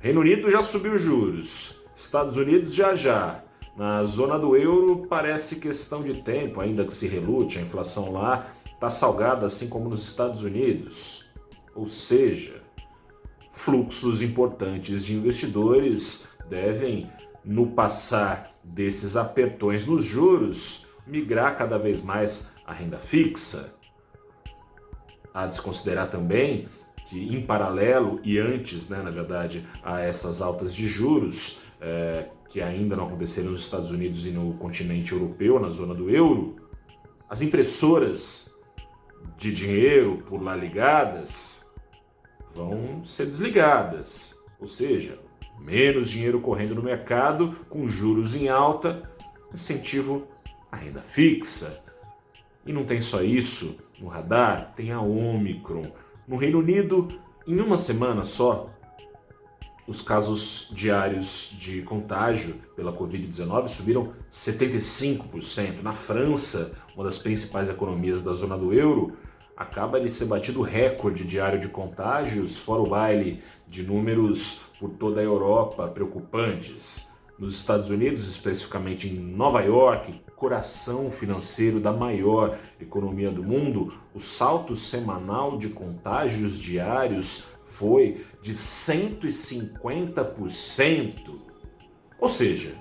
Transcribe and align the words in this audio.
Reino 0.00 0.20
Unido 0.20 0.50
já 0.50 0.62
subiu 0.62 0.96
juros, 0.96 1.76
Estados 1.94 2.38
Unidos 2.38 2.74
já 2.74 2.94
já. 2.94 3.44
Na 3.76 4.02
zona 4.04 4.38
do 4.38 4.56
euro 4.56 5.06
parece 5.08 5.56
questão 5.56 6.02
de 6.02 6.22
tempo, 6.22 6.60
ainda 6.60 6.84
que 6.84 6.92
se 6.92 7.06
relute, 7.06 7.58
a 7.58 7.62
inflação 7.62 8.10
lá 8.10 8.50
está 8.72 8.90
salgada 8.90 9.46
assim 9.46 9.68
como 9.68 9.88
nos 9.88 10.02
Estados 10.08 10.42
Unidos. 10.42 11.30
Ou 11.74 11.86
seja, 11.86 12.59
fluxos 13.50 14.22
importantes 14.22 15.04
de 15.04 15.14
investidores 15.14 16.28
devem, 16.48 17.10
no 17.44 17.68
passar 17.68 18.54
desses 18.62 19.16
apertões 19.16 19.86
nos 19.86 20.04
juros, 20.04 20.88
migrar 21.06 21.56
cada 21.56 21.78
vez 21.78 22.02
mais 22.02 22.54
à 22.66 22.72
renda 22.72 22.98
fixa. 22.98 23.74
Há 25.32 25.46
de 25.46 25.54
se 25.54 25.62
considerar 25.62 26.06
também 26.06 26.68
que, 27.08 27.34
em 27.34 27.44
paralelo 27.44 28.20
e 28.22 28.38
antes, 28.38 28.88
né, 28.88 29.00
na 29.02 29.10
verdade, 29.10 29.66
a 29.82 30.00
essas 30.00 30.42
altas 30.42 30.74
de 30.74 30.86
juros, 30.86 31.64
é, 31.80 32.28
que 32.48 32.60
ainda 32.60 32.96
não 32.96 33.06
aconteceram 33.06 33.50
nos 33.50 33.60
Estados 33.60 33.90
Unidos 33.90 34.26
e 34.26 34.30
no 34.30 34.54
continente 34.54 35.12
europeu, 35.12 35.58
na 35.58 35.70
zona 35.70 35.94
do 35.94 36.10
euro, 36.10 36.56
as 37.28 37.42
impressoras 37.42 38.54
de 39.36 39.52
dinheiro 39.52 40.22
por 40.28 40.42
lá 40.42 40.54
ligadas 40.54 41.59
vão 42.54 43.04
ser 43.04 43.26
desligadas, 43.26 44.38
ou 44.58 44.66
seja, 44.66 45.18
menos 45.58 46.10
dinheiro 46.10 46.40
correndo 46.40 46.74
no 46.74 46.82
mercado, 46.82 47.56
com 47.68 47.88
juros 47.88 48.34
em 48.34 48.48
alta, 48.48 49.10
incentivo 49.52 50.26
à 50.70 50.76
renda 50.76 51.02
fixa. 51.02 51.84
E 52.66 52.72
não 52.72 52.84
tem 52.84 53.00
só 53.00 53.22
isso 53.22 53.78
no 53.98 54.08
radar, 54.08 54.72
tem 54.74 54.92
a 54.92 55.00
Omicron. 55.00 55.90
No 56.26 56.36
Reino 56.36 56.58
Unido, 56.58 57.20
em 57.46 57.60
uma 57.60 57.76
semana 57.76 58.22
só, 58.22 58.70
os 59.86 60.00
casos 60.00 60.70
diários 60.72 61.52
de 61.58 61.82
contágio 61.82 62.54
pela 62.76 62.92
Covid-19 62.92 63.66
subiram 63.66 64.12
75%. 64.30 65.82
Na 65.82 65.92
França, 65.92 66.78
uma 66.94 67.04
das 67.04 67.18
principais 67.18 67.68
economias 67.68 68.22
da 68.22 68.32
zona 68.32 68.56
do 68.56 68.72
euro, 68.72 69.16
acaba 69.60 70.00
de 70.00 70.08
ser 70.08 70.24
batido 70.24 70.58
o 70.60 70.62
recorde 70.62 71.22
diário 71.22 71.60
de 71.60 71.68
contágios, 71.68 72.56
fora 72.56 72.80
o 72.80 72.88
baile 72.88 73.42
de 73.66 73.82
números 73.82 74.70
por 74.80 74.88
toda 74.88 75.20
a 75.20 75.24
Europa 75.24 75.86
preocupantes. 75.88 77.10
Nos 77.38 77.56
Estados 77.56 77.90
Unidos, 77.90 78.26
especificamente 78.26 79.06
em 79.06 79.12
Nova 79.12 79.60
York, 79.60 80.18
coração 80.34 81.10
financeiro 81.10 81.78
da 81.78 81.92
maior 81.92 82.58
economia 82.80 83.30
do 83.30 83.42
mundo, 83.42 83.92
o 84.14 84.18
salto 84.18 84.74
semanal 84.74 85.58
de 85.58 85.68
contágios 85.68 86.58
diários 86.58 87.48
foi 87.66 88.24
de 88.40 88.54
150%. 88.54 91.38
Ou 92.18 92.30
seja, 92.30 92.74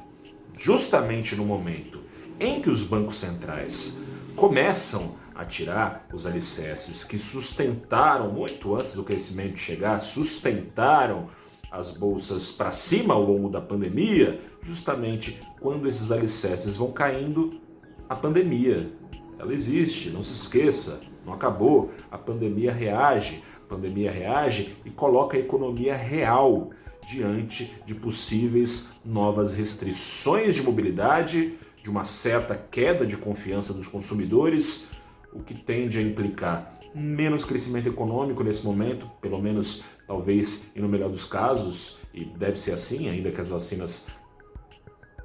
justamente 0.57 1.35
no 1.35 1.43
momento 1.43 1.99
em 2.39 2.61
que 2.61 2.69
os 2.69 2.83
bancos 2.83 3.17
centrais 3.17 4.05
começam 4.33 5.19
a 5.39 5.45
tirar 5.45 6.05
os 6.13 6.25
alicerces 6.25 7.01
que 7.01 7.17
sustentaram, 7.17 8.29
muito 8.29 8.75
antes 8.75 8.93
do 8.93 9.05
crescimento 9.05 9.57
chegar, 9.57 10.01
sustentaram 10.01 11.29
as 11.71 11.91
bolsas 11.91 12.49
para 12.51 12.73
cima 12.73 13.13
ao 13.13 13.23
longo 13.23 13.47
da 13.47 13.61
pandemia, 13.61 14.41
justamente 14.61 15.39
quando 15.61 15.87
esses 15.87 16.11
alicerces 16.11 16.75
vão 16.75 16.91
caindo, 16.91 17.61
a 18.09 18.17
pandemia, 18.17 18.91
ela 19.39 19.53
existe, 19.53 20.09
não 20.09 20.21
se 20.21 20.33
esqueça, 20.33 21.03
não 21.25 21.31
acabou. 21.31 21.89
A 22.11 22.17
pandemia 22.17 22.73
reage, 22.73 23.41
a 23.63 23.69
pandemia 23.69 24.11
reage 24.11 24.75
e 24.83 24.89
coloca 24.89 25.37
a 25.37 25.39
economia 25.39 25.95
real 25.95 26.71
diante 27.07 27.73
de 27.85 27.95
possíveis 27.95 28.99
novas 29.05 29.53
restrições 29.53 30.53
de 30.53 30.63
mobilidade, 30.63 31.57
de 31.81 31.89
uma 31.89 32.03
certa 32.03 32.55
queda 32.55 33.05
de 33.05 33.15
confiança 33.15 33.73
dos 33.73 33.87
consumidores, 33.87 34.98
o 35.33 35.41
que 35.41 35.53
tende 35.53 35.97
a 35.97 36.01
implicar 36.01 36.79
menos 36.93 37.45
crescimento 37.45 37.87
econômico 37.87 38.43
nesse 38.43 38.65
momento, 38.65 39.09
pelo 39.21 39.39
menos 39.39 39.83
talvez 40.07 40.71
e 40.75 40.81
no 40.81 40.89
melhor 40.89 41.09
dos 41.09 41.23
casos, 41.23 41.99
e 42.13 42.25
deve 42.25 42.55
ser 42.55 42.73
assim, 42.73 43.09
ainda 43.09 43.31
que 43.31 43.39
as 43.39 43.49
vacinas 43.49 44.09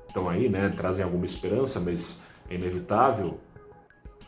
estão 0.06 0.28
aí, 0.28 0.48
né, 0.48 0.68
trazem 0.76 1.04
alguma 1.04 1.24
esperança, 1.24 1.80
mas 1.80 2.26
é 2.48 2.54
inevitável 2.54 3.40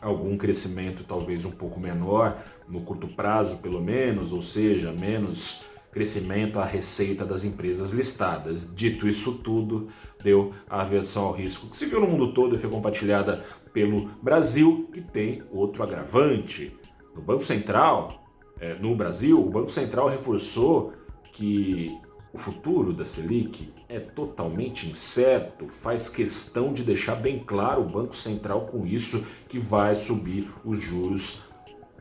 algum 0.01 0.37
crescimento 0.37 1.03
talvez 1.03 1.45
um 1.45 1.51
pouco 1.51 1.79
menor 1.79 2.43
no 2.67 2.81
curto 2.81 3.07
prazo, 3.07 3.59
pelo 3.59 3.81
menos, 3.81 4.31
ou 4.31 4.41
seja, 4.41 4.91
menos 4.91 5.65
crescimento 5.91 6.59
à 6.59 6.65
receita 6.65 7.25
das 7.25 7.43
empresas 7.43 7.91
listadas. 7.91 8.75
Dito 8.75 9.07
isso 9.07 9.39
tudo, 9.39 9.89
deu 10.27 10.51
a 10.69 10.81
aversão 10.81 11.23
ao 11.23 11.31
risco 11.31 11.69
que 11.69 11.75
se 11.77 11.85
viu 11.85 12.01
no 12.01 12.07
mundo 12.07 12.33
todo 12.33 12.53
e 12.53 12.57
foi 12.57 12.69
compartilhada 12.69 13.45
pelo 13.71 14.07
Brasil, 14.21 14.89
que 14.93 14.99
tem 14.99 15.41
outro 15.49 15.81
agravante. 15.81 16.77
No 17.15 17.21
Banco 17.21 17.43
Central, 17.43 18.23
é, 18.59 18.73
no 18.75 18.93
Brasil, 18.93 19.39
o 19.39 19.49
Banco 19.49 19.71
Central 19.71 20.09
reforçou 20.09 20.91
que 21.31 21.97
o 22.33 22.37
futuro 22.37 22.91
da 22.91 23.05
Selic 23.05 23.73
é 23.87 23.99
totalmente 23.99 24.89
incerto, 24.89 25.69
faz 25.69 26.09
questão 26.09 26.73
de 26.73 26.83
deixar 26.83 27.15
bem 27.15 27.39
claro 27.39 27.83
o 27.83 27.85
Banco 27.85 28.15
Central 28.15 28.65
com 28.65 28.85
isso 28.85 29.25
que 29.47 29.57
vai 29.57 29.95
subir 29.95 30.51
os 30.65 30.81
juros 30.81 31.51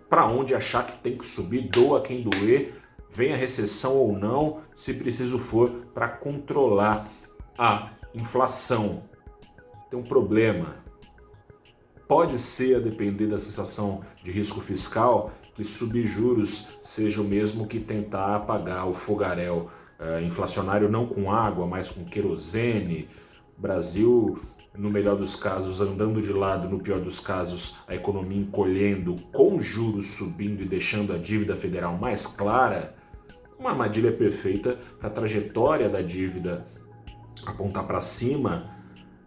para 0.09 0.27
onde 0.27 0.55
achar 0.55 0.85
que 0.85 0.97
tem 0.99 1.17
que 1.17 1.27
subir, 1.27 1.69
doa 1.69 2.01
quem 2.01 2.23
doer, 2.23 2.81
venha 3.11 3.37
recessão 3.37 3.95
ou 3.97 4.13
não, 4.13 4.63
se 4.75 4.95
preciso 4.95 5.39
for, 5.39 5.71
para 5.93 6.09
controlar 6.09 7.09
a 7.59 7.96
inflação. 8.17 9.05
Tem 9.91 9.99
um 9.99 10.03
problema. 10.03 10.77
Pode 12.09 12.39
ser, 12.39 12.77
a 12.77 12.81
depender 12.81 13.27
da 13.27 13.39
sensação 13.39 14.03
de 14.23 14.31
risco 14.31 14.61
fiscal, 14.61 15.33
que 15.55 15.63
subir 15.63 16.07
juros 16.07 16.79
seja 16.83 17.21
o 17.21 17.25
mesmo 17.25 17.67
que 17.67 17.79
tentar 17.79 18.37
apagar 18.37 18.89
o 18.89 18.95
fogaréu 18.95 19.71
uh, 19.99 20.23
inflacionário 20.23 20.89
não 20.89 21.07
com 21.07 21.31
água, 21.31 21.67
mas 21.67 21.91
com 21.91 22.05
querosene. 22.05 23.09
O 23.57 23.61
Brasil 23.61 24.41
no 24.79 24.91
melhor 24.91 25.17
dos 25.17 25.35
casos, 25.35 25.81
andando 25.81 26.21
de 26.21 26.33
lado, 26.33 26.69
no 26.69 26.79
pior 26.79 27.01
dos 27.01 27.19
casos, 27.19 27.83
a 27.89 27.95
economia 27.95 28.39
encolhendo, 28.39 29.17
com 29.33 29.59
juros 29.59 30.07
subindo 30.07 30.63
e 30.63 30.69
deixando 30.69 31.15
a 31.15 31.19
dívida 31.19 31.57
federal 31.57 31.97
mais 31.97 32.27
clara, 32.27 32.95
uma 33.59 33.71
armadilha 33.71 34.13
perfeita 34.13 34.79
para 34.99 35.09
a 35.09 35.13
trajetória 35.13 35.89
da 35.89 36.03
dívida 36.03 36.67
apontar 37.47 37.85
para 37.85 38.01
cima 38.01 38.77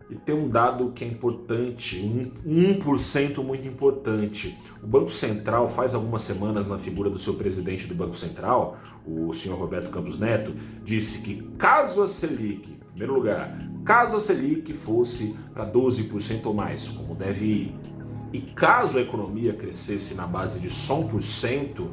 e 0.09 0.15
tem 0.15 0.33
um 0.33 0.49
dado 0.49 0.91
que 0.91 1.03
é 1.03 1.07
importante, 1.07 1.99
um 2.43 2.79
1% 2.79 3.43
muito 3.43 3.67
importante. 3.67 4.57
O 4.81 4.87
Banco 4.87 5.11
Central 5.11 5.69
faz 5.69 5.93
algumas 5.93 6.23
semanas 6.23 6.67
na 6.67 6.79
figura 6.79 7.09
do 7.09 7.19
seu 7.19 7.35
presidente 7.35 7.85
do 7.85 7.93
Banco 7.93 8.15
Central, 8.15 8.77
o 9.05 9.31
senhor 9.33 9.57
Roberto 9.57 9.91
Campos 9.91 10.17
Neto, 10.17 10.53
disse 10.83 11.19
que 11.21 11.43
caso 11.59 12.01
a 12.01 12.07
Selic, 12.07 12.71
em 12.71 12.89
primeiro 12.89 13.13
lugar, 13.13 13.55
caso 13.85 14.15
a 14.15 14.19
Selic 14.19 14.73
fosse 14.73 15.35
para 15.53 15.71
12% 15.71 16.45
ou 16.45 16.53
mais, 16.55 16.87
como 16.87 17.13
deve 17.13 17.45
ir, 17.45 17.75
e 18.33 18.41
caso 18.41 18.97
a 18.97 19.01
economia 19.01 19.53
crescesse 19.53 20.15
na 20.15 20.25
base 20.25 20.59
de 20.59 20.71
só 20.71 20.99
1% 21.03 21.87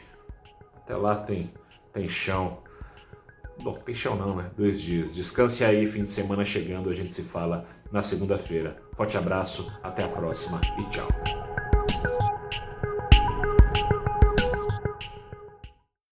Até 0.76 0.96
lá 0.96 1.16
tem, 1.16 1.52
tem 1.92 2.08
chão. 2.08 2.58
Bom, 3.62 3.74
tem 3.74 3.94
chão 3.94 4.16
não, 4.16 4.36
né? 4.36 4.50
Dois 4.56 4.80
dias. 4.80 5.14
Descanse 5.14 5.64
aí, 5.64 5.86
fim 5.86 6.02
de 6.02 6.10
semana 6.10 6.44
chegando, 6.44 6.90
a 6.90 6.94
gente 6.94 7.14
se 7.14 7.22
fala 7.22 7.66
na 7.92 8.02
segunda-feira. 8.02 8.82
Forte 8.94 9.16
abraço, 9.16 9.72
até 9.82 10.02
a 10.02 10.08
próxima 10.08 10.60
e 10.78 10.84
tchau. 10.90 11.08